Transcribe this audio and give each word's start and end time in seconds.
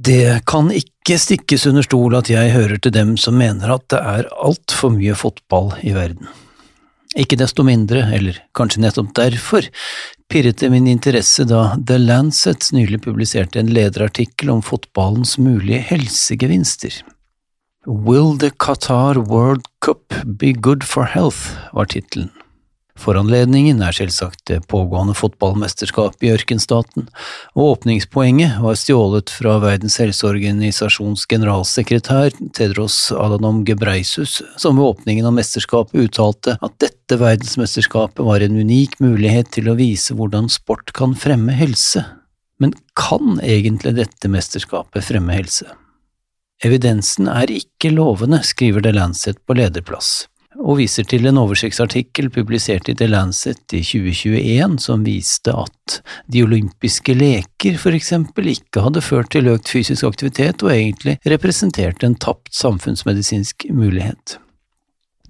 Det 0.00 0.46
kan 0.48 0.70
ikke 0.72 1.18
stikkes 1.20 1.66
under 1.68 1.84
stol 1.84 2.14
at 2.16 2.30
jeg 2.32 2.54
hører 2.54 2.78
til 2.80 2.94
dem 2.94 3.16
som 3.20 3.36
mener 3.36 3.74
at 3.74 3.84
det 3.92 3.98
er 4.00 4.30
altfor 4.32 4.94
mye 4.94 5.16
fotball 5.18 5.74
i 5.84 5.92
verden. 5.92 6.30
Ikke 7.18 7.36
desto 7.36 7.64
mindre, 7.66 8.06
eller 8.14 8.38
kanskje 8.56 8.84
nettopp 8.84 9.10
derfor, 9.18 9.66
pirret 10.30 10.62
det 10.62 10.70
min 10.72 10.86
interesse 10.88 11.44
da 11.44 11.74
The 11.76 11.98
Lancet 11.98 12.70
nylig 12.72 13.02
publiserte 13.04 13.60
en 13.60 13.72
lederartikkel 13.74 14.52
om 14.54 14.62
fotballens 14.64 15.36
mulige 15.42 15.82
helsegevinster. 15.90 17.02
Will 17.84 18.38
the 18.38 18.52
Qatar 18.56 19.18
World 19.26 19.66
Cup 19.84 20.14
be 20.24 20.52
good 20.52 20.86
for 20.86 21.04
health? 21.04 21.58
var 21.72 21.90
tittelen. 21.90 22.30
Foranledningen 23.00 23.80
er 23.80 23.94
selvsagt 23.96 24.42
det 24.50 24.58
pågående 24.68 25.14
fotballmesterskapet 25.16 26.26
i 26.26 26.32
ørkenstaten, 26.34 27.06
og 27.56 27.74
åpningspoenget 27.74 28.58
var 28.60 28.76
stjålet 28.76 29.32
fra 29.32 29.54
Verdens 29.62 29.96
helseorganisasjons 30.02 31.24
generalsekretær 31.30 32.36
Tedros 32.56 32.98
Adhanom 33.16 33.62
Gebreisus, 33.68 34.40
som 34.60 34.76
ved 34.76 34.90
åpningen 34.90 35.28
av 35.30 35.36
mesterskapet 35.38 35.96
uttalte 36.04 36.58
at 36.60 36.76
dette 36.84 37.16
verdensmesterskapet 37.20 38.20
var 38.26 38.44
en 38.44 38.58
unik 38.60 38.98
mulighet 39.00 39.48
til 39.56 39.70
å 39.72 39.78
vise 39.80 40.16
hvordan 40.16 40.50
sport 40.52 40.92
kan 40.96 41.16
fremme 41.16 41.56
helse. 41.56 42.04
Men 42.60 42.74
kan 42.98 43.40
egentlig 43.40 43.94
dette 43.96 44.28
mesterskapet 44.28 45.08
fremme 45.08 45.38
helse? 45.38 45.70
Evidensen 46.60 47.30
er 47.32 47.48
ikke 47.48 47.94
lovende, 47.94 48.42
skriver 48.44 48.84
The 48.84 48.92
Lancet 48.92 49.40
på 49.48 49.56
lederplass 49.56 50.29
og 50.58 50.80
viser 50.80 51.06
til 51.06 51.28
en 51.30 51.38
oversiktsartikkel 51.38 52.30
publisert 52.34 52.90
i 52.90 52.96
The 52.98 53.06
Lancet 53.10 53.62
i 53.76 53.82
2021 53.86 54.78
som 54.82 55.06
viste 55.06 55.54
at 55.54 56.00
de 56.30 56.42
olympiske 56.44 57.14
leker 57.14 57.78
for 57.78 57.94
eksempel 57.96 58.50
ikke 58.54 58.82
hadde 58.84 59.04
ført 59.04 59.30
til 59.34 59.50
økt 59.52 59.70
fysisk 59.70 60.08
aktivitet 60.10 60.64
og 60.66 60.74
egentlig 60.74 61.18
representerte 61.28 62.06
en 62.08 62.18
tapt 62.18 62.54
samfunnsmedisinsk 62.56 63.70
mulighet. 63.70 64.40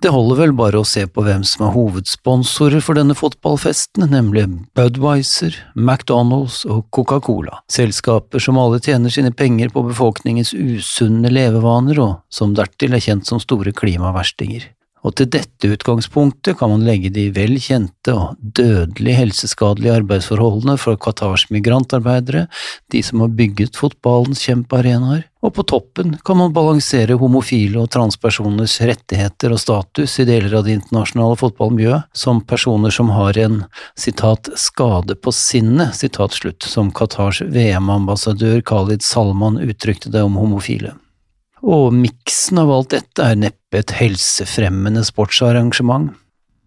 Det 0.01 0.09
holder 0.09 0.39
vel 0.39 0.53
bare 0.57 0.81
å 0.81 0.87
se 0.89 1.03
på 1.05 1.21
hvem 1.27 1.43
som 1.45 1.67
er 1.67 1.75
hovedsponsorer 1.75 2.81
for 2.81 2.97
denne 2.97 3.13
fotballfesten, 3.13 4.07
nemlig 4.09 4.47
Budwiser, 4.73 5.59
McDonald's 5.77 6.63
og 6.65 6.87
Coca-Cola, 6.97 7.61
selskaper 7.69 8.41
som 8.41 8.57
alle 8.57 8.81
tjener 8.81 9.13
sine 9.13 9.35
penger 9.37 9.69
på 9.75 9.85
befolkningens 9.91 10.55
usunne 10.57 11.29
levevaner 11.29 12.01
og 12.01 12.21
som 12.33 12.57
dertil 12.57 12.97
er 12.97 13.05
kjent 13.05 13.29
som 13.29 13.45
store 13.45 13.77
klimaverstinger 13.77 14.71
og 15.01 15.15
til 15.17 15.31
dette 15.33 15.71
utgangspunktet 15.73 16.59
kan 16.61 16.73
man 16.75 16.85
legge 16.85 17.11
de 17.15 17.29
vel 17.35 17.57
kjente 17.63 18.13
og 18.13 18.37
dødelig 18.41 19.17
helseskadelige 19.17 19.97
arbeidsforholdene 20.03 20.77
for 20.81 21.01
Qatars 21.01 21.47
migrantarbeidere, 21.53 22.47
de 22.93 23.03
som 23.05 23.25
har 23.25 23.33
bygget 23.39 23.79
fotballens 23.81 24.45
kjempearenaer, 24.45 25.25
og 25.41 25.55
på 25.57 25.65
toppen 25.65 26.19
kan 26.27 26.37
man 26.37 26.53
balansere 26.53 27.17
homofile 27.21 27.81
og 27.81 27.89
transpersoners 27.95 28.77
rettigheter 28.85 29.55
og 29.55 29.63
status 29.63 30.19
i 30.21 30.27
deler 30.29 30.59
av 30.59 30.67
det 30.67 30.77
internasjonale 30.77 31.39
fotballmiljøet 31.41 32.11
som 32.13 32.43
personer 32.45 32.93
som 32.93 33.13
har 33.17 33.41
en 33.41 33.63
citat, 33.97 34.53
skade 34.61 35.17
på 35.17 35.33
sinnet, 35.33 35.97
citat 35.97 36.37
slutt, 36.37 36.67
som 36.69 36.93
Qatars 36.93 37.41
VM-ambassadør 37.49 38.61
Khalid 38.69 39.07
Salman 39.07 39.63
uttrykte 39.65 40.13
det 40.13 40.29
om 40.29 40.37
homofile 40.37 40.93
og 41.63 41.93
miksen 41.95 42.61
av 42.63 42.73
alt 42.73 42.95
dette 42.95 43.25
er 43.25 43.39
neppe 43.39 43.83
et 43.83 43.95
helsefremmende 43.99 45.05
sportsarrangement. 45.07 46.15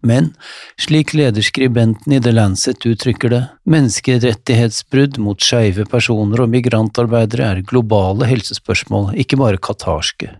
Men, 0.04 0.34
slik 0.76 1.14
lederskribenten 1.16 2.12
i 2.12 2.20
The 2.20 2.34
Lancet 2.34 2.84
uttrykker 2.84 3.32
det, 3.32 3.42
menneskerettighetsbrudd 3.64 5.16
mot 5.24 5.40
skeive 5.40 5.86
personer 5.88 6.44
og 6.44 6.52
migrantarbeidere 6.52 7.46
er 7.54 7.62
globale 7.64 8.28
helsespørsmål, 8.28 9.14
ikke 9.16 9.40
bare 9.40 9.62
qatarske. 9.64 10.34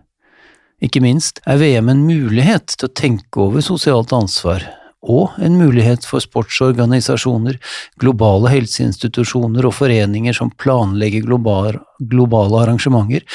Ikke 0.85 1.01
minst 1.01 1.41
er 1.49 1.57
VM 1.57 1.89
en 1.89 2.05
mulighet 2.05 2.75
til 2.75 2.89
å 2.89 2.93
tenke 2.93 3.41
over 3.41 3.65
sosialt 3.65 4.13
ansvar, 4.13 4.67
og 5.05 5.35
en 5.41 5.57
mulighet 5.57 6.05
for 6.05 6.21
sportsorganisasjoner, 6.23 7.57
globale 8.01 8.51
helseinstitusjoner 8.53 9.65
og 9.69 9.75
foreninger 9.77 10.33
som 10.33 10.51
planlegger 10.61 11.25
globale, 11.25 12.61
arrangementer, 12.61 13.25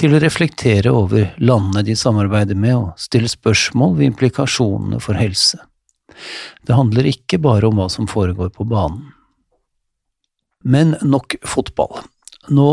til 0.00 0.14
å 0.14 0.20
reflektere 0.22 0.92
over 0.92 1.32
landene 1.42 1.84
de 1.86 1.96
samarbeider 1.98 2.58
med 2.58 2.76
og 2.76 3.00
stille 3.00 3.30
spørsmål 3.30 3.98
ved 3.98 4.12
implikasjonene 4.12 5.00
for 5.02 5.18
helse. 5.18 5.60
Det 6.66 6.76
handler 6.76 7.08
ikke 7.08 7.40
bare 7.42 7.68
om 7.68 7.80
hva 7.80 7.88
som 7.92 8.08
foregår 8.10 8.52
på 8.54 8.66
banen. 8.68 9.12
Men 10.62 10.96
nok 11.02 11.36
fotball. 11.48 12.04
Nå 12.50 12.70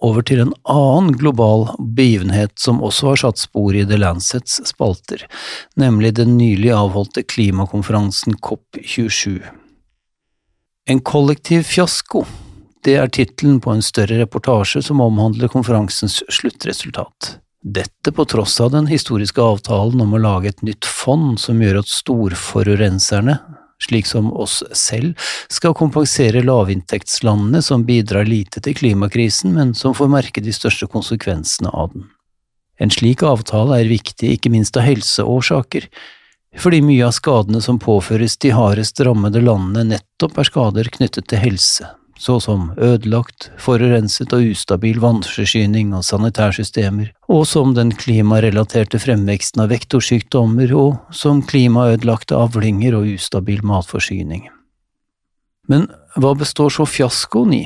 over 0.00 0.24
til 0.24 0.40
en 0.40 0.52
annen 0.68 1.12
global 1.20 1.66
begivenhet 1.96 2.54
som 2.60 2.80
også 2.84 3.12
har 3.12 3.20
satt 3.24 3.40
spor 3.40 3.76
i 3.76 3.84
The 3.88 3.98
Lancets 4.00 4.60
spalter, 4.68 5.26
nemlig 5.76 6.14
den 6.16 6.36
nylig 6.38 6.72
avholdte 6.72 7.24
klimakonferansen 7.28 8.38
COP27. 8.40 9.42
En 10.90 11.02
kollektiv 11.04 11.68
fiasko 11.68 12.24
det 12.86 12.96
er 12.96 13.12
tittelen 13.12 13.60
på 13.60 13.74
en 13.74 13.84
større 13.84 14.18
reportasje 14.22 14.82
som 14.86 15.02
omhandler 15.04 15.52
konferansens 15.52 16.22
sluttresultat. 16.32 17.36
Dette 17.60 18.12
på 18.16 18.24
tross 18.24 18.56
av 18.60 18.70
den 18.72 18.86
historiske 18.88 19.42
avtalen 19.42 20.00
om 20.00 20.14
å 20.16 20.20
lage 20.22 20.48
et 20.48 20.62
nytt 20.64 20.86
fond 20.88 21.36
som 21.40 21.60
gjør 21.60 21.82
at 21.82 21.90
storforurenserne, 21.92 23.34
slik 23.84 24.08
som 24.08 24.30
oss 24.32 24.62
selv, 24.76 25.12
skal 25.52 25.76
kompensere 25.76 26.40
lavinntektslandene 26.44 27.60
som 27.64 27.84
bidrar 27.84 28.24
lite 28.28 28.64
til 28.64 28.78
klimakrisen, 28.80 29.52
men 29.56 29.74
som 29.76 29.92
får 29.96 30.08
merke 30.08 30.44
de 30.44 30.56
største 30.56 30.88
konsekvensene 30.88 31.68
av 31.68 31.92
den. 31.92 32.08
En 32.80 32.92
slik 32.92 33.20
avtale 33.28 33.82
er 33.82 33.92
viktig 33.92 34.32
ikke 34.38 34.52
minst 34.52 34.80
av 34.80 34.88
helseårsaker, 34.88 35.90
fordi 36.56 36.80
mye 36.82 37.04
av 37.06 37.12
skadene 37.12 37.60
som 37.60 37.78
påføres 37.78 38.40
de 38.40 38.56
hardest 38.56 39.04
rammede 39.04 39.44
landene 39.44 39.84
nettopp 39.92 40.40
er 40.40 40.48
skader 40.48 40.88
knyttet 40.96 41.28
til 41.28 41.44
helse, 41.44 41.92
så 42.20 42.36
som 42.44 42.68
ødelagt, 42.76 43.48
forurenset 43.56 44.34
og 44.36 44.50
ustabil 44.52 44.98
vannforsyning 45.00 45.94
og 45.96 46.04
sanitærsystemer, 46.04 47.14
og 47.32 47.46
som 47.48 47.72
den 47.76 47.94
klimarelaterte 47.96 49.00
fremveksten 49.00 49.64
av 49.64 49.70
vektorsykdommer, 49.72 50.74
og 50.76 50.98
som 51.16 51.40
klimaødelagte 51.40 52.36
avlinger 52.36 52.98
og 52.98 53.08
ustabil 53.14 53.64
matforsyning. 53.64 54.50
Men 55.70 55.88
hva 56.20 56.34
består 56.36 56.74
så 56.74 56.84
fiaskoen 56.84 57.56
i? 57.56 57.64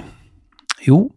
Jo, 0.86 1.08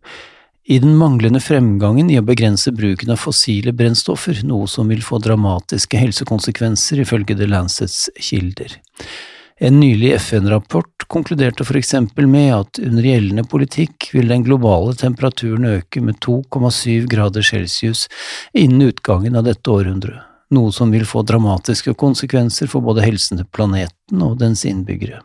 i 0.68 0.82
den 0.84 0.98
manglende 0.98 1.40
fremgangen 1.44 2.10
i 2.10 2.18
å 2.20 2.26
begrense 2.26 2.74
bruken 2.76 3.14
av 3.14 3.22
fossile 3.22 3.72
brennstoffer, 3.76 4.42
noe 4.50 4.66
som 4.72 4.90
vil 4.90 5.06
få 5.06 5.22
dramatiske 5.22 6.00
helsekonsekvenser 6.02 7.06
ifølge 7.06 7.38
The 7.38 7.48
Lancets 7.54 8.08
kilder. 8.18 8.80
En 9.60 9.80
nylig 9.80 10.14
FN-rapport 10.14 11.08
konkluderte 11.08 11.66
for 11.66 11.78
eksempel 11.78 12.28
med 12.28 12.52
at 12.56 12.80
under 12.80 13.04
gjeldende 13.04 13.44
politikk 13.50 14.10
vil 14.14 14.30
den 14.30 14.44
globale 14.46 14.94
temperaturen 14.94 15.66
øke 15.66 16.02
med 16.02 16.20
2,7 16.22 17.08
grader 17.10 17.42
celsius 17.42 18.06
innen 18.54 18.92
utgangen 18.92 19.36
av 19.36 19.48
dette 19.48 19.72
århundret, 19.74 20.22
noe 20.54 20.70
som 20.72 20.94
vil 20.94 21.08
få 21.10 21.26
dramatiske 21.26 21.96
konsekvenser 21.98 22.70
for 22.70 22.86
både 22.86 23.02
helsen 23.08 23.42
til 23.42 23.50
planeten 23.50 24.22
og 24.22 24.38
dens 24.44 24.62
innbyggere. 24.70 25.24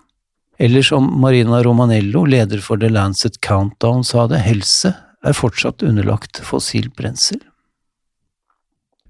Eller 0.57 0.83
som 0.83 1.13
Marina 1.21 1.61
Romanello, 1.63 2.25
leder 2.25 2.65
for 2.65 2.81
The 2.81 2.89
Lancet 2.89 3.37
Countdown, 3.45 4.01
sa 4.05 4.25
det, 4.31 4.41
helse 4.47 4.95
er 5.23 5.37
fortsatt 5.37 5.85
underlagt 5.85 6.41
fossilt 6.41 6.97
brensel. 6.97 7.43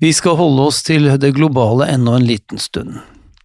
Vi 0.02 0.10
skal 0.12 0.34
holde 0.34 0.66
oss 0.66 0.82
til 0.82 1.06
det 1.22 1.36
globale 1.36 1.86
ennå 1.94 2.18
en 2.18 2.26
liten 2.26 2.58
stund. 2.58 2.98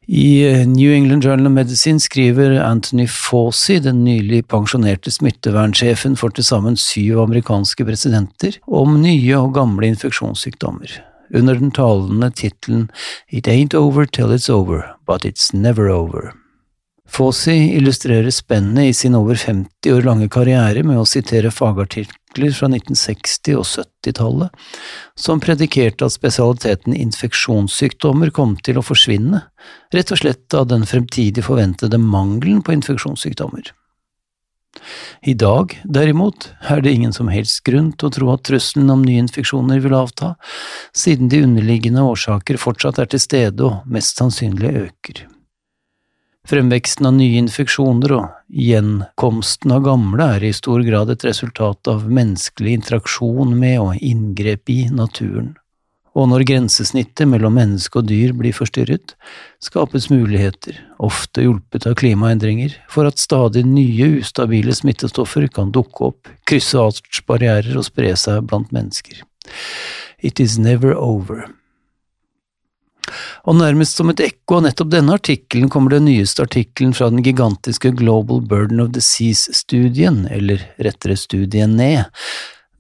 I 0.10 0.64
New 0.66 0.94
England 0.94 1.24
Journal 1.24 1.48
of 1.48 1.52
Medicine 1.52 2.00
skriver 2.00 2.52
Anthony 2.64 3.08
Fauci, 3.08 3.80
den 3.84 4.06
nylig 4.06 4.46
pensjonerte 4.48 5.12
smittevernsjefen 5.12 6.16
for 6.16 6.32
til 6.32 6.48
sammen 6.48 6.78
syv 6.80 7.20
amerikanske 7.26 7.84
presidenter, 7.84 8.56
om 8.72 9.02
nye 9.02 9.36
og 9.36 9.52
gamle 9.58 9.90
infeksjonssykdommer, 9.92 10.94
under 11.36 11.60
den 11.60 11.74
talende 11.76 12.32
tittelen 12.32 12.88
It 13.28 13.52
ain't 13.52 13.76
over 13.76 14.06
till 14.06 14.32
it's 14.32 14.48
over, 14.50 14.96
but 15.06 15.26
it's 15.26 15.52
never 15.54 15.90
over. 15.92 16.32
Fauci 17.08 17.76
illustrerer 17.76 18.32
spennet 18.32 18.88
i 18.88 18.94
sin 18.94 19.16
over 19.16 19.36
50 19.36 19.92
år 19.92 20.08
lange 20.08 20.30
karriere 20.32 20.88
med 20.88 21.04
å 21.04 21.06
sitere 21.08 21.52
fagartikler 21.52 22.16
orakler 22.38 22.54
fra 22.54 22.68
1960- 22.68 23.58
og 23.58 23.66
70-tallet 23.66 24.50
som 25.18 25.40
predikerte 25.40 26.06
at 26.06 26.14
spesialiteten 26.14 26.94
infeksjonssykdommer 26.94 28.32
kom 28.32 28.58
til 28.64 28.78
å 28.78 28.86
forsvinne, 28.86 29.42
rett 29.94 30.12
og 30.12 30.22
slett 30.22 30.54
av 30.54 30.68
den 30.68 30.86
fremtidig 30.86 31.44
forventede 31.44 31.98
mangelen 31.98 32.62
på 32.62 32.74
infeksjonssykdommer. 32.74 33.74
I 35.26 35.34
dag, 35.34 35.74
derimot, 35.84 36.52
er 36.62 36.82
det 36.82 36.92
ingen 36.94 37.14
som 37.14 37.28
helst 37.28 37.64
grunn 37.66 37.94
til 37.98 38.08
å 38.08 38.14
tro 38.14 38.28
at 38.30 38.44
trusselen 38.46 38.92
om 38.94 39.02
nye 39.02 39.24
infeksjoner 39.24 39.82
vil 39.82 39.96
avta, 39.98 40.36
siden 40.94 41.30
de 41.30 41.42
underliggende 41.42 42.06
årsaker 42.06 42.60
fortsatt 42.62 43.00
er 43.02 43.10
til 43.10 43.24
stede 43.24 43.66
og 43.66 43.90
mest 43.90 44.22
sannsynlig 44.22 44.76
øker. 44.84 45.26
Fremveksten 46.48 47.10
av 47.10 47.16
nye 47.18 47.42
infeksjoner 47.42 48.14
og 48.16 48.28
gjenkomsten 48.48 49.74
av 49.76 49.82
gamle 49.84 50.30
er 50.38 50.46
i 50.48 50.54
stor 50.56 50.80
grad 50.88 51.10
et 51.12 51.26
resultat 51.28 51.90
av 51.92 52.06
menneskelig 52.08 52.78
interaksjon 52.78 53.52
med 53.52 53.82
og 53.84 53.98
inngrep 54.00 54.72
i 54.72 54.86
naturen. 54.88 55.58
Og 56.16 56.30
når 56.32 56.46
grensesnittet 56.48 57.28
mellom 57.28 57.60
menneske 57.60 58.00
og 58.00 58.08
dyr 58.08 58.32
blir 58.38 58.56
forstyrret, 58.56 59.18
skapes 59.60 60.08
muligheter, 60.08 60.80
ofte 61.04 61.44
hjulpet 61.44 61.90
av 61.92 62.00
klimaendringer, 62.00 62.80
for 62.88 63.12
at 63.12 63.20
stadig 63.20 63.66
nye 63.68 64.08
ustabile 64.22 64.72
smittestoffer 64.74 65.50
kan 65.52 65.76
dukke 65.76 66.14
opp, 66.14 66.32
krysse 66.48 66.80
artsbarrierer 66.80 67.76
og 67.76 67.90
spre 67.92 68.16
seg 68.16 68.48
blant 68.48 68.72
mennesker. 68.72 69.20
It 70.24 70.40
is 70.40 70.56
never 70.58 70.96
over. 70.96 71.44
Og 73.48 73.58
nærmest 73.60 74.00
som 74.00 74.12
et 74.12 74.22
ekko 74.24 74.60
av 74.60 74.68
nettopp 74.68 74.92
denne 74.92 75.16
artikkelen 75.18 75.72
kommer 75.72 75.96
den 75.96 76.08
nyeste 76.10 76.46
artikkelen 76.48 76.94
fra 76.98 77.10
den 77.14 77.24
gigantiske 77.26 77.94
Global 77.98 78.42
Burden 78.44 78.84
of 78.84 78.92
Disease-studien, 78.96 80.26
eller 80.32 80.64
rettere 80.84 81.18
studien 81.20 81.78
ned. 81.80 82.06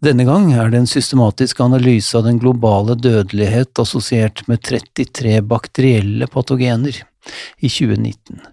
Denne 0.03 0.27
gang 0.27 0.51
er 0.53 0.69
det 0.69 0.83
en 0.83 0.89
systematisk 0.89 1.61
analyse 1.65 2.13
av 2.17 2.27
den 2.27 2.37
globale 2.41 2.93
dødelighet 2.99 3.79
assosiert 3.81 4.43
med 4.49 4.61
33 4.61 5.39
bakterielle 5.41 6.27
patogener 6.29 6.99
i 7.57 7.71
2019, 7.71 8.43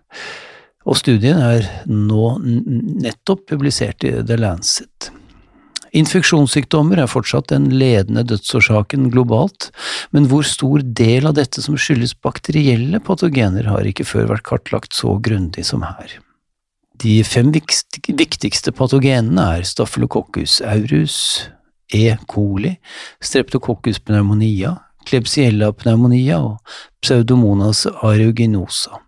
og 0.88 0.97
studien 0.99 1.43
er 1.44 1.69
nå 1.88 2.31
nettopp 2.41 3.44
publisert 3.53 4.09
i 4.09 4.17
The 4.25 4.41
Lancet. 4.41 5.12
Infeksjonssykdommer 5.94 6.99
er 6.99 7.11
fortsatt 7.11 7.52
den 7.52 7.69
ledende 7.70 8.25
dødsårsaken 8.26 9.12
globalt, 9.14 9.69
men 10.11 10.26
hvor 10.31 10.46
stor 10.46 10.82
del 10.82 11.29
av 11.31 11.37
dette 11.38 11.62
som 11.62 11.79
skyldes 11.79 12.17
bakterielle 12.25 12.99
patogener, 13.05 13.69
har 13.70 13.87
ikke 13.87 14.06
før 14.08 14.32
vært 14.32 14.46
kartlagt 14.49 14.96
så 14.99 15.14
grundig 15.23 15.67
som 15.70 15.87
her. 15.87 16.19
De 16.99 17.20
fem 17.26 17.52
viktigste 17.55 18.75
patogenene 18.75 19.46
er 19.58 19.67
staphylococcus 19.67 20.61
aureus, 20.67 21.19
E. 21.94 22.08
coli, 22.26 22.75
streptococcus 23.23 24.00
pneumonia, 24.02 24.75
klebsiella 25.06 25.70
pneumonia 25.76 26.40
og 26.43 26.76
pseudomonas 27.05 27.85
aeruginosa 28.00 29.04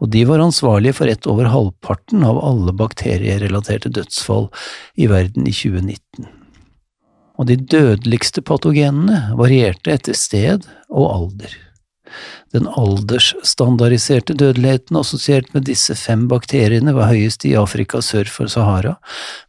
og 0.00 0.10
de 0.14 0.24
var 0.28 0.42
ansvarlige 0.44 0.96
for 0.98 1.10
rett 1.10 1.28
over 1.30 1.50
halvparten 1.52 2.24
av 2.26 2.40
alle 2.44 2.74
bakterierelaterte 2.76 3.92
dødsfall 3.92 4.50
i 4.96 5.08
verden 5.10 5.48
i 5.48 5.54
2019. 5.54 6.26
Og 7.36 7.50
de 7.50 7.58
dødeligste 7.60 8.42
patogenene 8.46 9.36
varierte 9.36 9.92
etter 9.92 10.16
sted 10.16 10.64
og 10.88 11.08
alder. 11.10 11.56
Den 12.54 12.68
aldersstandardiserte 12.70 14.36
dødeligheten 14.38 14.96
assosiert 14.96 15.52
med 15.54 15.66
disse 15.68 15.96
fem 15.98 16.24
bakteriene 16.30 16.94
var 16.96 17.10
høyest 17.10 17.44
i 17.48 17.56
Afrika 17.58 18.00
sør 18.04 18.30
for 18.32 18.48
Sahara, 18.52 18.94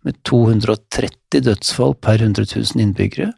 med 0.03 0.17
230 0.27 1.45
dødsfall 1.45 1.95
per 2.03 2.19
100 2.19 2.49
000 2.49 2.83
innbyggere, 2.83 3.31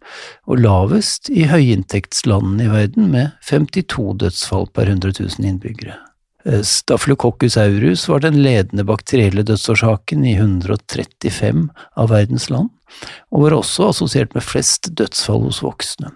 og 0.48 0.64
lavest 0.64 1.30
i 1.30 1.46
høyinntektslandene 1.52 2.70
i 2.70 2.74
verden, 2.74 3.12
med 3.14 3.36
52 3.46 4.14
dødsfall 4.24 4.70
per 4.74 4.90
100 4.90 5.20
000 5.20 5.52
innbyggere. 5.52 6.00
Eh, 6.46 6.62
Staphylococcus 6.64 7.58
aureus 7.58 8.08
var 8.10 8.24
den 8.24 8.40
ledende 8.44 8.86
bakterielle 8.88 9.44
dødsårsaken 9.44 10.26
i 10.26 10.36
135 10.38 11.68
av 11.96 12.12
verdens 12.14 12.50
land, 12.50 12.70
og 13.32 13.46
var 13.46 13.58
også 13.60 13.90
assosiert 13.92 14.36
med 14.38 14.46
flest 14.46 14.92
dødsfall 14.96 15.44
hos 15.50 15.64
voksne. 15.66 16.14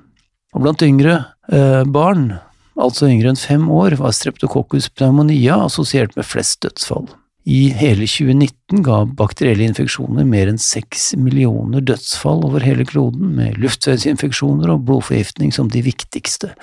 Og 0.54 0.64
blant 0.64 0.86
yngre 0.86 1.18
eh, 1.52 1.84
barn, 1.84 2.38
altså 2.80 3.10
yngre 3.10 3.34
enn 3.34 3.40
fem 3.40 3.68
år, 3.74 3.98
var 4.00 4.16
streptococcus 4.16 4.90
pneumonia 4.94 5.60
assosiert 5.66 6.16
med 6.16 6.28
flest 6.30 6.62
dødsfall. 6.64 7.10
I 7.44 7.74
hele 7.76 8.08
2019 8.08 8.84
ga 8.86 9.02
bakterielle 9.20 9.66
infeksjoner 9.68 10.24
mer 10.24 10.48
enn 10.48 10.60
seks 10.62 11.10
millioner 11.20 11.84
dødsfall 11.84 12.46
over 12.48 12.64
hele 12.64 12.86
kloden, 12.88 13.34
med 13.36 13.58
luftveisinfeksjoner 13.60 14.72
og 14.72 14.86
blodforgiftning 14.88 15.52
som 15.52 15.68
de 15.72 15.82
viktigste, 15.84 16.54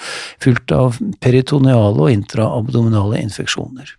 fulgt 0.41 0.73
av 0.73 0.97
peritoneale 1.21 2.01
og 2.01 2.15
intraabdominale 2.15 3.21
infeksjoner. 3.21 3.93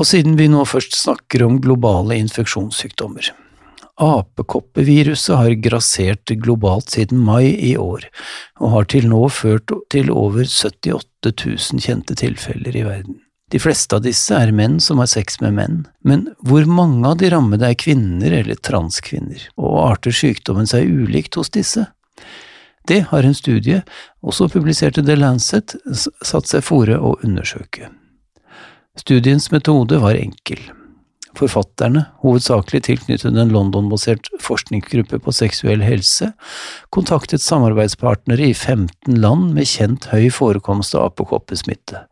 Og 0.00 0.08
siden 0.08 0.38
vi 0.40 0.48
nå 0.52 0.64
først 0.68 0.96
snakker 0.96 1.44
om 1.44 1.60
globale 1.60 2.16
infeksjonssykdommer. 2.20 3.28
Apekoppeviruset 3.96 5.36
har 5.36 5.52
grassert 5.64 6.32
globalt 6.44 6.96
siden 6.96 7.20
mai 7.24 7.52
i 7.52 7.76
år, 7.80 8.08
og 8.60 8.72
har 8.72 8.88
til 8.92 9.08
nå 9.12 9.22
ført 9.32 9.72
til 9.92 10.12
over 10.12 10.48
78 10.48 11.32
000 11.32 11.84
kjente 11.84 12.16
tilfeller 12.24 12.76
i 12.76 12.88
verden. 12.88 13.20
De 13.50 13.60
fleste 13.62 13.94
av 13.94 14.02
disse 14.02 14.34
er 14.34 14.50
menn 14.50 14.80
som 14.82 14.98
har 14.98 15.06
sex 15.10 15.38
med 15.38 15.54
menn, 15.54 15.76
men 16.02 16.24
hvor 16.42 16.66
mange 16.66 17.06
av 17.06 17.20
de 17.20 17.30
rammede 17.30 17.68
er 17.68 17.78
kvinner 17.78 18.32
eller 18.40 18.58
transkvinner, 18.58 19.44
og 19.54 19.76
arter 19.84 20.14
sykdommen 20.14 20.66
seg 20.66 20.90
ulikt 20.90 21.38
hos 21.38 21.52
disse? 21.54 21.86
Det 22.86 23.04
har 23.10 23.26
en 23.26 23.34
studie, 23.34 23.84
også 24.22 24.48
publisert 24.50 24.98
i 24.98 25.04
The 25.06 25.14
Lancet, 25.18 25.76
satt 25.94 26.50
seg 26.50 26.66
fore 26.66 26.98
å 26.98 27.14
undersøke. 27.26 27.90
Studiens 28.98 29.50
metode 29.52 29.98
var 30.02 30.18
enkel. 30.18 30.60
Forfatterne, 31.36 32.06
hovedsakelig 32.24 32.82
tilknyttet 32.86 33.36
en 33.36 33.50
London-basert 33.52 34.30
forskningsgruppe 34.40 35.18
på 35.20 35.34
seksuell 35.36 35.82
helse, 35.84 36.30
kontaktet 36.94 37.44
samarbeidspartnere 37.44 38.48
i 38.48 38.54
15 38.54 39.18
land 39.20 39.50
med 39.56 39.68
kjent 39.68 40.08
høy 40.14 40.30
forekomst 40.32 40.96
av 40.96 41.10
apokoppesmitte, 41.10 42.06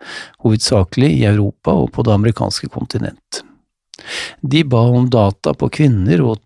hovedsakelig 0.44 1.08
i 1.14 1.24
Europa 1.30 1.72
og 1.72 1.94
på 1.94 2.04
det 2.04 2.12
amerikanske 2.18 2.68
kontinent. 2.74 3.40
De 4.42 4.60
ba 4.68 4.82
om 4.92 5.08
data 5.08 5.54
på 5.56 5.70
kvinner 5.72 6.20
og 6.20 6.42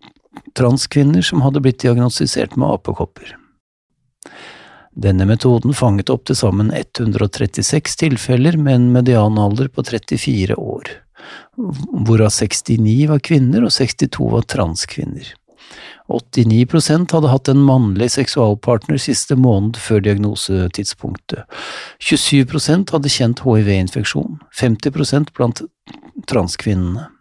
transkvinner 0.55 1.25
som 1.25 1.43
hadde 1.43 1.59
blitt 1.65 1.81
diagnostisert 1.83 2.55
med 2.55 2.77
apekopper. 2.77 3.35
Denne 4.99 5.27
metoden 5.27 5.75
fanget 5.75 6.09
opp 6.11 6.25
til 6.27 6.35
sammen 6.35 6.71
136 6.75 7.99
tilfeller 7.99 8.55
med 8.57 8.75
en 8.75 8.89
medianalder 8.95 9.67
på 9.67 9.83
34 9.83 10.55
år 10.55 10.95
hvorav 12.07 12.31
69 12.33 13.09
var 13.09 13.21
kvinner 13.25 13.65
og 13.67 13.73
62 13.75 14.31
var 14.33 14.47
transkvinner. 14.49 15.35
89% 16.09 17.11
hadde 17.13 17.29
hatt 17.29 17.49
en 17.51 17.61
mannlig 17.61 18.09
seksualpartner 18.15 18.97
siste 19.01 19.37
måned 19.37 19.77
før 19.77 20.01
diagnosetidspunktet. 20.07 21.45
27% 22.01 22.95
hadde 22.95 23.11
kjent 23.13 23.43
hiv-infeksjon, 23.45 24.39
50% 24.57 25.33
blant 25.37 25.61
transkvinnene. 26.29 27.11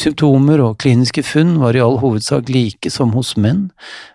Symptomer 0.00 0.62
og 0.64 0.78
kliniske 0.80 1.22
funn 1.26 1.56
var 1.60 1.76
i 1.76 1.82
all 1.82 1.98
hovedsak 2.00 2.48
like 2.50 2.90
som 2.90 3.12
hos 3.14 3.34
menn, 3.36 3.68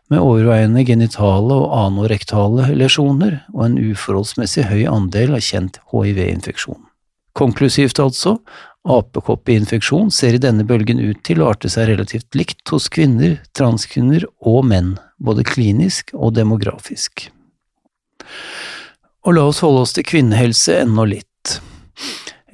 med 0.09 0.23
overveiende 0.23 0.85
genitale 0.87 1.55
og 1.55 1.71
anorektale 1.77 2.71
lesjoner 2.79 3.39
og 3.53 3.67
en 3.67 3.79
uforholdsmessig 3.91 4.67
høy 4.71 4.83
andel 4.89 5.35
av 5.37 5.45
kjent 5.45 5.79
hiv-infeksjon. 5.91 6.81
Konklusivt 7.35 7.99
altså, 7.99 8.37
apekoppinfeksjon 8.85 10.11
ser 10.13 10.37
i 10.37 10.41
denne 10.41 10.63
bølgen 10.67 11.01
ut 11.01 11.19
til 11.25 11.41
å 11.41 11.49
arte 11.51 11.71
seg 11.71 11.89
relativt 11.89 12.37
likt 12.37 12.63
hos 12.71 12.87
kvinner, 12.93 13.39
transkvinner 13.57 14.27
og 14.45 14.63
menn, 14.69 14.95
både 15.17 15.45
klinisk 15.47 16.13
og 16.13 16.35
demografisk. 16.37 17.27
Og 19.25 19.35
la 19.35 19.47
oss 19.49 19.63
holde 19.65 19.83
oss 19.83 19.95
til 19.97 20.05
kvinnehelse 20.07 20.79
ennå 20.83 21.07
litt. 21.09 21.57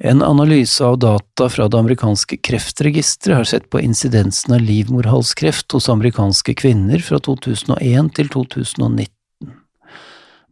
En 0.02 0.22
analyse 0.24 0.82
av 0.82 0.96
data 0.98 1.46
fra 1.52 1.68
det 1.70 1.78
amerikanske 1.78 2.40
kreftregisteret 2.42 3.36
har 3.38 3.46
sett 3.46 3.68
på 3.70 3.78
incidensen 3.84 4.56
av 4.56 4.64
livmorhalskreft 4.66 5.76
hos 5.76 5.86
amerikanske 5.92 6.56
kvinner 6.58 7.04
fra 7.06 7.20
2001 7.22 8.10
til 8.16 8.32
2019. 8.32 9.21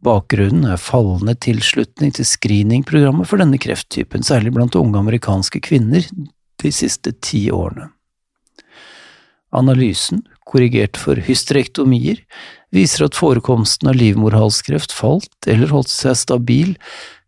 Bakgrunnen 0.01 0.65
er 0.73 0.81
fallende 0.81 1.35
tilslutning 1.37 2.15
til 2.17 2.25
screeningprogrammet 2.25 3.29
for 3.29 3.43
denne 3.43 3.61
krefttypen, 3.61 4.25
særlig 4.25 4.55
blant 4.57 4.79
unge 4.81 4.97
amerikanske 5.01 5.61
kvinner, 5.67 6.07
de 6.61 6.73
siste 6.73 7.13
ti 7.21 7.49
årene. 7.53 7.91
Analysen, 9.57 10.23
korrigert 10.49 10.97
for 11.01 11.21
hysterektomier, 11.27 12.23
viser 12.73 13.09
at 13.09 13.19
forekomsten 13.19 13.91
av 13.91 13.99
livmorhalskreft 13.99 14.95
falt 14.95 15.49
eller 15.51 15.73
holdt 15.75 15.91
seg 15.91 16.17
stabil 16.17 16.75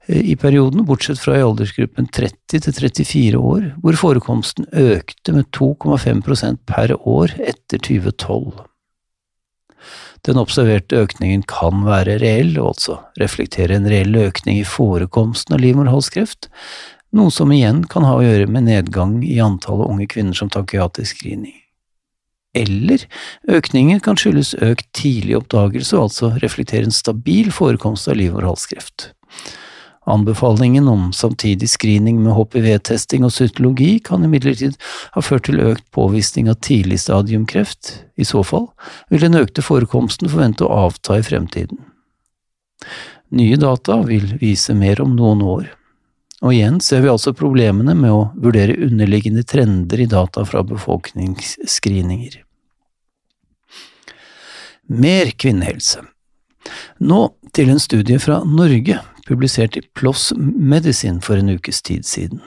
eh, 0.06 0.22
i 0.32 0.36
perioden, 0.38 0.86
bortsett 0.88 1.20
fra 1.20 1.36
i 1.36 1.44
aldersgruppen 1.44 2.08
30 2.14 2.62
til 2.62 2.76
34 2.78 3.40
år, 3.40 3.68
hvor 3.82 3.98
forekomsten 3.98 4.70
økte 4.70 5.34
med 5.36 5.50
2,5% 5.56 6.62
per 6.68 6.94
år 7.02 7.34
etter 7.42 7.82
2012. 7.82 8.62
Den 10.26 10.38
observerte 10.38 11.00
økningen 11.02 11.42
kan 11.50 11.82
være 11.86 12.20
reell, 12.22 12.54
og 12.60 12.76
altså 12.76 12.98
reflektere 13.18 13.74
en 13.74 13.88
reell 13.90 14.14
økning 14.20 14.60
i 14.60 14.68
forekomsten 14.68 15.56
av 15.56 15.62
livmorhalskreft, 15.64 16.46
noe 17.12 17.32
som 17.34 17.50
igjen 17.52 17.82
kan 17.90 18.06
ha 18.06 18.14
å 18.16 18.22
gjøre 18.22 18.46
med 18.48 18.68
nedgang 18.70 19.18
i 19.26 19.40
antallet 19.42 19.90
unge 19.90 20.06
kvinner 20.12 20.38
som 20.38 20.52
tar 20.52 20.68
kreatisk 20.70 21.18
screening. 21.18 21.58
Eller 22.54 23.06
økningen 23.48 24.00
kan 24.04 24.18
skyldes 24.20 24.54
økt 24.60 24.86
tidlig 24.96 25.38
oppdagelse 25.40 25.96
og 25.96 26.06
altså 26.06 26.32
reflektere 26.42 26.86
en 26.86 26.94
stabil 26.94 27.50
forekomst 27.52 28.10
av 28.12 28.18
livmorhalskreft. 28.20 29.10
Anbefalingen 30.04 30.88
om 30.88 31.12
samtidig 31.12 31.68
screening 31.70 32.22
med 32.22 32.34
HPV-testing 32.34 33.22
og 33.22 33.30
cytologi 33.30 34.00
kan 34.02 34.24
imidlertid 34.26 34.74
ha 35.14 35.22
ført 35.22 35.46
til 35.46 35.62
økt 35.62 35.84
påvisning 35.94 36.50
av 36.50 36.58
tidlig 36.66 36.98
stadiumkreft. 37.04 37.92
I 38.18 38.26
så 38.26 38.42
fall 38.42 38.66
vil 39.12 39.22
den 39.22 39.38
økte 39.38 39.62
forekomsten 39.62 40.30
forvente 40.32 40.66
å 40.66 40.88
avta 40.88 41.20
i 41.20 41.26
fremtiden. 41.26 41.78
Nye 43.30 43.56
data 43.56 44.00
vil 44.02 44.34
vise 44.42 44.74
mer 44.74 45.00
om 45.00 45.14
noen 45.16 45.46
år. 45.46 45.70
Og 46.42 46.56
igjen 46.56 46.80
ser 46.82 47.04
vi 47.04 47.12
altså 47.12 47.30
problemene 47.38 47.94
med 47.94 48.10
å 48.10 48.24
vurdere 48.34 48.74
underliggende 48.82 49.46
trender 49.46 50.02
i 50.02 50.08
data 50.10 50.42
fra 50.44 50.64
befolkningsscreeninger. 50.66 52.40
Mer 54.90 55.30
kvinnehelse. 55.38 56.02
Nå 56.98 57.22
til 57.54 57.70
en 57.70 57.80
studie 57.82 58.18
fra 58.22 58.42
Norge 58.42 58.98
publisert 59.28 59.78
i 59.78 59.84
PLOS 59.94 60.32
Medicine 60.36 61.22
for 61.24 61.40
en 61.40 61.54
ukes 61.54 61.82
tid 61.82 62.06
siden. 62.08 62.42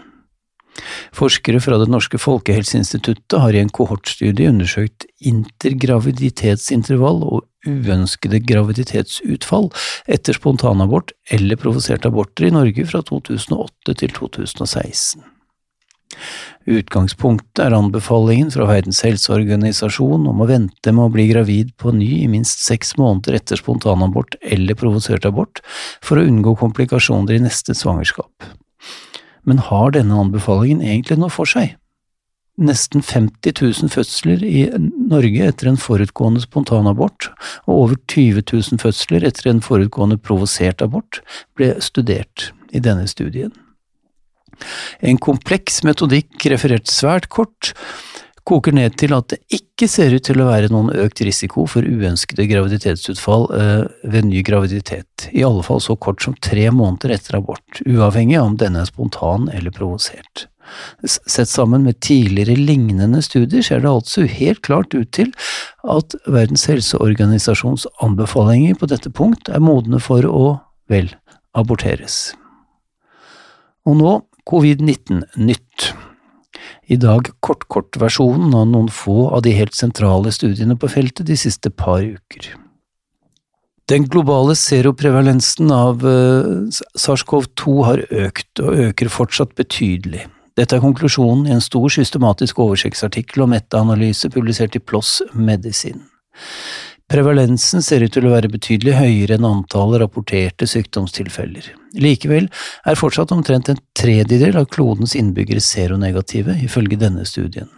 Forskere 1.15 1.62
fra 1.63 1.77
Det 1.79 1.88
norske 1.91 2.20
folkehelseinstituttet 2.20 3.39
har 3.39 3.55
i 3.55 3.62
en 3.63 3.72
kohortstudie 3.72 4.50
undersøkt 4.51 5.08
intergraviditetsintervall 5.24 7.22
og 7.24 7.46
uønskede 7.65 8.41
graviditetsutfall 8.46 9.72
etter 10.12 10.38
spontanabort 10.38 11.15
eller 11.32 11.62
provoserte 11.62 12.12
aborter 12.12 12.50
i 12.50 12.55
Norge 12.55 12.88
fra 12.89 13.01
2008 13.08 13.98
til 14.01 14.20
2016. 14.20 15.24
Utgangspunktet 16.65 17.62
er 17.62 17.75
anbefalingen 17.77 18.50
fra 18.53 18.65
Verdens 18.69 19.03
helseorganisasjon 19.05 20.25
om 20.31 20.41
å 20.41 20.50
vente 20.50 20.93
med 20.93 21.05
å 21.05 21.13
bli 21.13 21.27
gravid 21.29 21.72
på 21.81 21.93
ny 21.93 22.10
i 22.24 22.29
minst 22.31 22.63
seks 22.65 22.95
måneder 22.98 23.38
etter 23.38 23.62
spontanabort 23.62 24.38
eller 24.41 24.77
provosert 24.79 25.27
abort 25.29 25.62
for 26.01 26.17
å 26.17 26.25
unngå 26.25 26.55
komplikasjoner 26.62 27.38
i 27.38 27.43
neste 27.45 27.77
svangerskap. 27.77 28.50
Men 29.45 29.62
har 29.62 29.93
denne 29.93 30.17
anbefalingen 30.17 30.81
egentlig 30.81 31.19
noe 31.22 31.34
for 31.34 31.50
seg? 31.50 31.75
Nesten 32.55 33.03
50 33.03 33.51
000 33.60 33.91
fødsler 33.91 34.43
i 34.48 34.62
Norge 34.79 35.50
etter 35.51 35.67
en 35.67 35.79
forutgående 35.79 36.39
spontanabort 36.39 37.27
og 37.67 37.74
over 37.74 38.00
20 38.07 38.45
000 38.48 38.79
fødsler 38.81 39.27
etter 39.27 39.51
en 39.51 39.60
forutgående 39.62 40.17
provosert 40.17 40.81
abort 40.81 41.19
ble 41.60 41.74
studert 41.84 42.50
i 42.72 42.79
denne 42.79 43.10
studien. 43.12 43.51
En 45.05 45.21
kompleks 45.21 45.83
metodikk 45.88 46.47
referert 46.51 46.91
svært 46.91 47.29
kort 47.33 47.74
koker 48.45 48.75
ned 48.77 48.93
til 49.01 49.13
at 49.15 49.31
det 49.33 49.39
ikke 49.57 49.88
ser 49.89 50.13
ut 50.13 50.25
til 50.27 50.41
å 50.41 50.50
være 50.51 50.69
noen 50.74 50.91
økt 51.01 51.24
risiko 51.25 51.65
for 51.69 51.85
uønskede 51.85 52.45
graviditetsutfall 52.51 53.47
eh, 53.57 53.85
ved 54.05 54.27
ny 54.29 54.43
graviditet, 54.45 55.29
i 55.33 55.43
alle 55.45 55.65
fall 55.65 55.81
så 55.81 55.97
kort 55.97 56.21
som 56.21 56.35
tre 56.45 56.67
måneder 56.69 57.15
etter 57.17 57.39
abort, 57.39 57.81
uavhengig 57.88 58.38
av 58.39 58.51
om 58.51 58.59
denne 58.62 58.83
er 58.83 58.91
spontan 58.91 59.50
eller 59.53 59.74
provosert. 59.74 60.45
Sett 61.05 61.50
sammen 61.50 61.83
med 61.85 62.00
tidligere 62.01 62.55
lignende 62.57 63.21
studier 63.25 63.65
ser 63.65 63.83
det 63.83 63.89
altså 63.89 64.25
helt 64.29 64.63
klart 64.65 64.95
ut 64.97 65.12
til 65.13 65.29
at 65.85 66.15
Verdens 66.25 66.65
helseorganisasjons 66.69 67.85
anbefalinger 68.05 68.77
på 68.79 68.89
dette 68.89 69.12
punkt 69.13 69.50
er 69.50 69.62
modne 69.62 70.01
for 70.01 70.25
å, 70.25 70.45
vel, 70.89 71.12
aborteres. 71.57 72.33
Og 73.85 74.00
nå 74.00 74.15
Covid-19 74.49 75.23
nytt. 75.41 75.93
I 76.85 76.97
dag 77.01 77.31
kort-kort-versjonen 77.45 78.53
av 78.53 78.67
noen 78.69 78.91
få 78.93 79.29
av 79.33 79.41
de 79.45 79.55
helt 79.57 79.73
sentrale 79.73 80.31
studiene 80.33 80.77
på 80.77 80.89
feltet 80.91 81.25
de 81.25 81.37
siste 81.39 81.71
par 81.73 82.03
uker. 82.05 82.53
Den 83.89 84.07
globale 84.09 84.55
seroprevalensen 84.57 85.69
av 85.73 86.05
uh, 86.05 86.65
SARS-CoV-2 86.97 87.75
har 87.85 88.01
økt, 88.09 88.61
og 88.61 88.79
øker 88.87 89.11
fortsatt 89.13 89.53
betydelig. 89.57 90.23
Dette 90.57 90.77
er 90.77 90.81
konklusjonen 90.81 91.49
i 91.49 91.53
en 91.53 91.61
stor 91.61 91.91
systematisk 91.93 92.61
oversiktsartikkel 92.63 93.43
og 93.45 93.51
metaanalyse 93.51 94.31
publisert 94.33 94.77
i 94.77 94.81
PLOS 94.81 95.19
Medisin. 95.33 96.05
Prevalensen 97.12 97.83
ser 97.85 98.01
ut 98.01 98.15
til 98.15 98.25
å 98.25 98.33
være 98.33 98.50
betydelig 98.50 98.95
høyere 98.97 99.38
enn 99.38 99.45
antallet 99.45 100.01
rapporterte 100.01 100.65
sykdomstilfeller. 100.69 101.67
Likevel 102.01 102.47
er 102.89 102.97
fortsatt 102.97 103.33
omtrent 103.35 103.69
en 103.69 103.81
tredjedel 103.97 104.57
av 104.57 104.69
klodens 104.74 105.13
innbyggere 105.17 105.62
seronegative, 105.62 106.57
ifølge 106.65 106.97
denne 107.01 107.27
studien. 107.29 107.69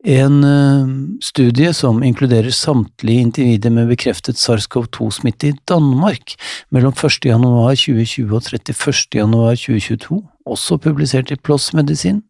En 0.00 0.44
uh, 0.44 0.88
studie 1.20 1.72
som 1.76 1.98
inkluderer 2.04 2.52
samtlige 2.56 3.20
individer 3.20 3.72
med 3.72 3.90
bekreftet 3.90 4.40
SARS-CoV-2-smitte 4.40 5.50
i 5.50 5.56
Danmark 5.68 6.36
mellom 6.72 6.94
1. 6.96 7.28
januar 7.28 7.76
2020 7.76 8.32
og 8.32 8.46
31. 8.48 9.20
januar 9.20 9.58
2022, 9.60 10.22
også 10.48 10.80
publisert 10.80 11.32
i 11.32 11.36
PLOS 11.36 11.74
Medisin, 11.76 12.22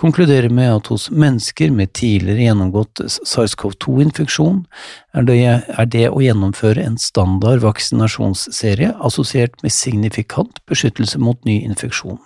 konkluderer 0.00 0.48
med 0.48 0.70
at 0.72 0.88
hos 0.92 1.08
mennesker 1.12 1.72
med 1.76 1.92
tidligere 1.98 2.46
gjennomgått 2.46 3.02
SARS-CoV-2-infeksjon 3.04 4.62
er, 5.12 5.30
er, 5.60 5.88
det 5.92 6.06
å 6.08 6.22
gjennomføre 6.24 6.84
en 6.86 6.96
standard 7.00 7.60
vaksinasjonsserie 7.64 8.94
assosiert 9.04 9.60
med 9.64 9.74
signifikant 9.76 10.62
beskyttelse 10.70 11.20
mot 11.20 11.40
ny 11.48 11.58
infeksjon, 11.68 12.20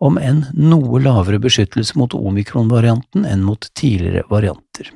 om 0.00 0.20
enn 0.20 0.46
noe 0.56 1.02
lavere 1.04 1.40
beskyttelse 1.42 1.98
mot 2.00 2.16
omikron-varianten 2.16 3.28
enn 3.28 3.44
mot 3.44 3.68
tidligere 3.76 4.24
varianter. 4.32 4.88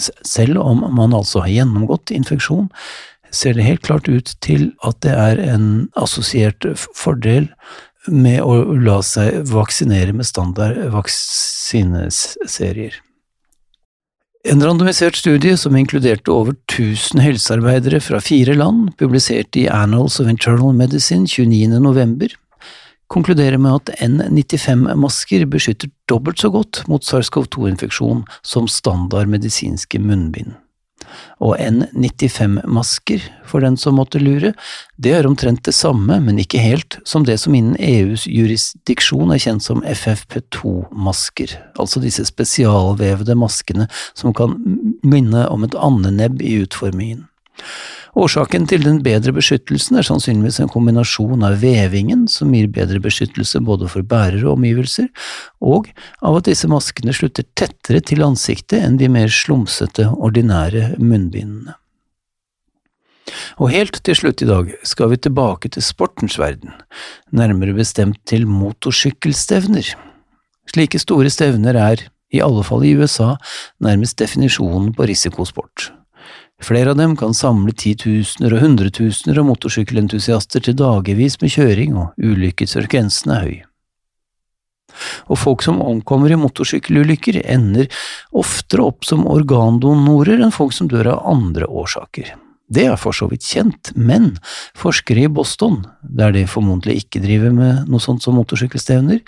Selv 0.00 0.60
om 0.62 0.86
man 0.96 1.14
altså 1.16 1.44
har 1.44 1.52
gjennomgått 1.52 2.12
infeksjon, 2.16 2.70
ser 3.34 3.56
det 3.58 3.66
helt 3.66 3.84
klart 3.84 4.08
ut 4.08 4.32
til 4.44 4.70
at 4.86 5.02
det 5.04 5.12
er 5.12 5.40
en 5.42 5.68
assosiert 6.00 6.64
fordel 6.96 7.50
med 8.08 8.42
å 8.42 8.74
la 8.82 9.00
seg 9.04 9.42
vaksinere 9.50 10.12
med 10.16 10.28
standard 10.28 10.78
vaksineserier. 10.94 12.94
En 14.46 14.62
randomisert 14.62 15.16
studie 15.18 15.56
som 15.58 15.74
inkluderte 15.74 16.30
over 16.30 16.54
1000 16.70 17.20
helsearbeidere 17.24 17.98
fra 18.00 18.20
fire 18.22 18.54
land, 18.54 18.92
publisert 19.00 19.56
i 19.58 19.66
Annals 19.66 20.20
of 20.22 20.30
Internal 20.30 20.74
Medicine 20.76 21.26
29. 21.26 21.80
november, 21.82 22.30
konkluderer 23.10 23.58
med 23.58 23.80
at 23.80 23.90
N95-masker 24.06 25.48
beskytter 25.50 25.90
dobbelt 26.10 26.38
så 26.42 26.52
godt 26.54 26.84
mot 26.90 27.02
SARS-CoV-2-infeksjon 27.06 28.22
som 28.46 28.70
standard 28.70 29.30
medisinske 29.30 29.98
munnbind 30.02 30.54
og 31.42 31.56
N95-masker, 31.60 33.24
for 33.46 33.64
den 33.64 33.76
som 33.80 33.98
måtte 34.00 34.20
lure, 34.22 34.52
det 34.96 35.12
er 35.16 35.28
omtrent 35.28 35.64
det 35.66 35.74
samme, 35.76 36.18
men 36.22 36.40
ikke 36.42 36.62
helt, 36.62 36.98
som 37.08 37.26
det 37.28 37.38
som 37.42 37.54
innen 37.56 37.76
EUs 37.78 38.26
jurisdiksjon 38.30 39.34
er 39.34 39.42
kjent 39.42 39.66
som 39.66 39.84
FFP2-masker, 39.86 41.56
altså 41.80 42.02
disse 42.04 42.26
spesialvevede 42.28 43.36
maskene 43.38 43.88
som 44.16 44.34
kan 44.36 44.56
minne 45.06 45.46
om 45.52 45.66
et 45.66 45.76
andenebb 45.78 46.42
i 46.42 46.58
utformingen. 46.64 47.26
Årsaken 48.16 48.64
til 48.64 48.80
den 48.80 49.02
bedre 49.04 49.34
beskyttelsen 49.36 49.98
er 50.00 50.06
sannsynligvis 50.08 50.62
en 50.62 50.70
kombinasjon 50.72 51.42
av 51.44 51.58
vevingen, 51.60 52.24
som 52.32 52.54
gir 52.56 52.70
bedre 52.72 52.96
beskyttelse 53.04 53.60
både 53.60 53.90
for 53.92 54.06
bærere 54.08 54.46
og 54.46 54.54
omgivelser, 54.54 55.10
og 55.60 55.90
av 56.24 56.38
at 56.38 56.48
disse 56.48 56.70
maskene 56.70 57.12
slutter 57.12 57.44
tettere 57.60 58.00
til 58.00 58.24
ansiktet 58.24 58.80
enn 58.80 58.96
de 58.96 59.10
mer 59.12 59.28
slumsete, 59.28 60.08
ordinære 60.16 60.94
munnbindene. 60.96 61.76
Og 63.60 63.68
helt 63.74 64.00
til 64.06 64.16
slutt 64.16 64.40
i 64.40 64.48
dag 64.48 64.72
skal 64.86 65.12
vi 65.12 65.20
tilbake 65.20 65.68
til 65.74 65.84
sportens 65.84 66.38
verden, 66.40 66.72
nærmere 67.36 67.76
bestemt 67.76 68.22
til 68.24 68.48
motorsykkelstevner. 68.48 69.92
Slike 70.72 71.02
store 71.02 71.28
stevner 71.32 71.76
er, 71.76 72.08
i 72.32 72.40
alle 72.40 72.64
fall 72.64 72.82
i 72.86 72.96
USA, 72.96 73.34
nærmest 73.84 74.16
definisjonen 74.18 74.94
på 74.96 75.04
risikosport. 75.12 75.90
Flere 76.62 76.90
av 76.90 76.96
dem 76.96 77.16
kan 77.20 77.34
samle 77.36 77.74
titusener 77.76 78.54
og 78.56 78.62
hundretusener 78.64 79.38
av 79.42 79.48
motorsykkelentusiaster 79.50 80.64
til 80.64 80.78
dagevis 80.78 81.36
med 81.42 81.52
kjøring, 81.52 81.96
og 82.00 82.16
ulykkesfrekvensen 82.16 83.34
er 83.34 83.42
høy. 83.44 83.56
Og 85.28 85.36
folk 85.36 85.64
som 85.66 85.82
omkommer 85.84 86.32
i 86.32 86.40
motorsykkelulykker, 86.40 87.42
ender 87.44 87.90
oftere 88.32 88.86
opp 88.88 89.04
som 89.04 89.26
organdonorer 89.28 90.40
enn 90.40 90.54
folk 90.54 90.72
som 90.72 90.88
dør 90.88 91.12
av 91.12 91.28
andre 91.36 91.68
årsaker. 91.68 92.32
Det 92.72 92.88
er 92.88 92.96
for 92.98 93.14
så 93.14 93.28
vidt 93.30 93.44
kjent, 93.46 93.92
men 93.94 94.32
forskere 94.78 95.26
i 95.26 95.30
Boston, 95.30 95.84
der 96.02 96.32
de 96.34 96.48
formodentlig 96.50 97.04
ikke 97.04 97.22
driver 97.22 97.52
med 97.54 97.90
noe 97.90 98.02
sånt 98.02 98.24
som 98.24 98.34
motorsykkelstevner, 98.40 99.20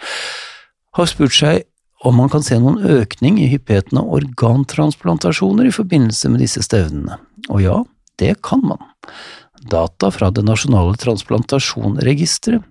har 0.98 1.06
spurt 1.06 1.36
seg 1.36 1.67
om 2.04 2.14
man 2.16 2.30
kan 2.30 2.44
se 2.46 2.58
noen 2.60 2.78
økning 2.78 3.40
i 3.42 3.48
hyppigheten 3.50 3.98
av 3.98 4.10
organtransplantasjoner 4.20 5.68
i 5.68 5.74
forbindelse 5.74 6.30
med 6.30 6.44
disse 6.44 6.62
stevnene, 6.62 7.18
Og 7.48 7.62
ja, 7.62 7.84
det 8.18 8.42
kan 8.42 8.60
man. 8.62 8.78
Data 9.70 10.10
fra 10.10 10.30
det 10.30 10.44
nasjonale 10.44 10.96
transplantasjonregisteret 10.96 12.62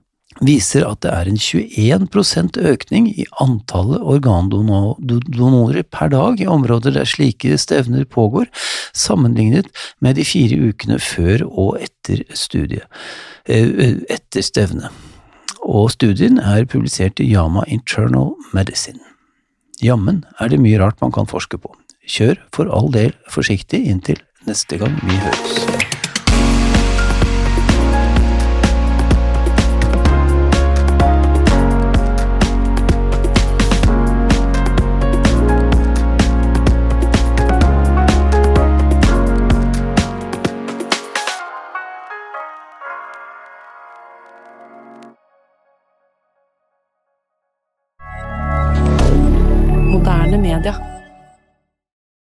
viser 0.44 0.86
at 0.86 1.02
det 1.02 1.12
er 1.12 1.30
en 1.32 1.40
21% 1.40 2.60
økning 2.70 3.08
i 3.10 3.26
antallet 3.42 4.04
organdonorer 4.04 5.84
per 5.84 6.12
dag 6.14 6.42
i 6.42 6.48
områder 6.48 6.94
der 6.94 7.10
slike 7.10 7.58
stevner 7.58 8.06
pågår, 8.06 8.46
sammenlignet 8.94 9.72
med 10.00 10.20
de 10.20 10.26
fire 10.28 10.60
ukene 10.70 11.00
før 11.02 11.48
og 11.48 11.82
etter 11.82 12.24
studiet, 12.38 12.86
eh, 13.46 13.98
etter 14.10 14.46
stevnet. 14.46 14.92
Og 15.64 15.92
studien 15.92 16.40
er 16.40 16.70
publisert 16.70 17.20
i 17.20 17.32
Yama 17.34 17.64
Internal 17.68 18.36
Medicine. 18.54 19.17
Jammen 19.84 20.24
er 20.42 20.50
det 20.50 20.58
mye 20.58 20.80
rart 20.82 21.02
man 21.04 21.14
kan 21.14 21.30
forske 21.30 21.60
på. 21.62 21.70
Kjør 22.08 22.40
for 22.56 22.72
all 22.74 22.90
del 22.94 23.14
forsiktig 23.30 23.84
inntil 23.92 24.24
neste 24.50 24.80
gang 24.82 24.98
vi 25.04 25.20
høres. 25.22 25.97